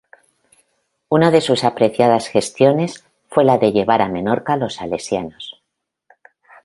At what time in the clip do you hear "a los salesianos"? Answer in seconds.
4.53-5.61